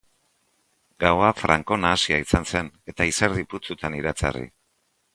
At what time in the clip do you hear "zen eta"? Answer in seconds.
2.55-3.11